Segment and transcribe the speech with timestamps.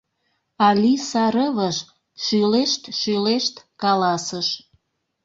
[0.67, 1.77] Алиса рывыж
[2.23, 4.47] шӱлешт-шӱлешт каласыш: